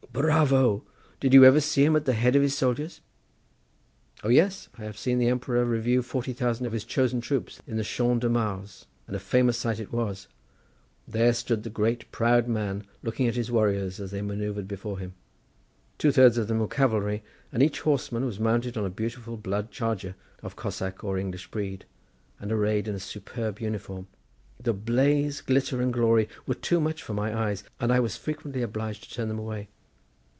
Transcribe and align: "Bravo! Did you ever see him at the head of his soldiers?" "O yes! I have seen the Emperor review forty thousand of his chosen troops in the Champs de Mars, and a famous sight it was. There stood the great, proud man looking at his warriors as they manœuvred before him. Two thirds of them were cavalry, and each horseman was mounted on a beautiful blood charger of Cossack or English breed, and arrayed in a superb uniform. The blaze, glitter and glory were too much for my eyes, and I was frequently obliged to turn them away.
"Bravo! 0.13 0.83
Did 1.21 1.33
you 1.33 1.45
ever 1.45 1.61
see 1.61 1.85
him 1.85 1.95
at 1.95 2.03
the 2.03 2.11
head 2.11 2.35
of 2.35 2.41
his 2.41 2.55
soldiers?" 2.55 2.99
"O 4.25 4.27
yes! 4.27 4.67
I 4.77 4.83
have 4.83 4.97
seen 4.97 5.19
the 5.19 5.29
Emperor 5.29 5.63
review 5.63 6.01
forty 6.03 6.33
thousand 6.33 6.65
of 6.65 6.73
his 6.73 6.83
chosen 6.83 7.21
troops 7.21 7.61
in 7.65 7.77
the 7.77 7.83
Champs 7.85 8.19
de 8.19 8.27
Mars, 8.27 8.87
and 9.07 9.15
a 9.15 9.21
famous 9.21 9.57
sight 9.57 9.79
it 9.79 9.93
was. 9.93 10.27
There 11.07 11.31
stood 11.31 11.63
the 11.63 11.69
great, 11.69 12.11
proud 12.11 12.45
man 12.49 12.85
looking 13.01 13.25
at 13.29 13.37
his 13.37 13.49
warriors 13.49 14.01
as 14.01 14.11
they 14.11 14.19
manœuvred 14.19 14.67
before 14.67 14.99
him. 14.99 15.13
Two 15.97 16.11
thirds 16.11 16.37
of 16.37 16.49
them 16.49 16.59
were 16.59 16.67
cavalry, 16.67 17.23
and 17.53 17.63
each 17.63 17.79
horseman 17.79 18.25
was 18.25 18.37
mounted 18.37 18.75
on 18.75 18.85
a 18.85 18.89
beautiful 18.89 19.37
blood 19.37 19.71
charger 19.71 20.15
of 20.43 20.57
Cossack 20.57 21.05
or 21.05 21.17
English 21.17 21.49
breed, 21.51 21.85
and 22.37 22.51
arrayed 22.51 22.89
in 22.89 22.95
a 22.95 22.99
superb 22.99 23.61
uniform. 23.61 24.07
The 24.61 24.73
blaze, 24.73 25.39
glitter 25.39 25.81
and 25.81 25.93
glory 25.93 26.27
were 26.45 26.55
too 26.55 26.81
much 26.81 27.01
for 27.01 27.13
my 27.13 27.33
eyes, 27.47 27.63
and 27.79 27.93
I 27.93 28.01
was 28.01 28.17
frequently 28.17 28.61
obliged 28.61 29.03
to 29.05 29.09
turn 29.09 29.29
them 29.29 29.39
away. 29.39 29.69